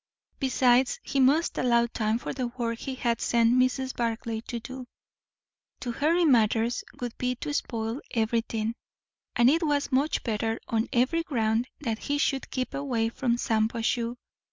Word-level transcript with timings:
Besides, 0.39 0.99
he 1.03 1.19
must 1.19 1.59
allow 1.59 1.85
time 1.85 2.17
for 2.17 2.33
the 2.33 2.47
work 2.47 2.79
he 2.79 2.95
had 2.95 3.21
sent 3.21 3.53
Mrs. 3.53 3.95
Barclay 3.95 4.41
to 4.47 4.59
do; 4.59 4.87
to 5.79 5.91
hurry 5.91 6.25
matters 6.25 6.83
would 6.99 7.15
be 7.19 7.35
to 7.35 7.53
spoil 7.53 8.01
everything; 8.09 8.73
and 9.35 9.47
it 9.47 9.61
was 9.61 9.91
much 9.91 10.23
better 10.23 10.59
on 10.67 10.89
every 10.91 11.21
ground 11.21 11.67
that 11.81 11.99
he 11.99 12.17
should 12.17 12.49
keep 12.49 12.73
away 12.73 13.09
from 13.09 13.37
Shampuashuh. 13.37 14.15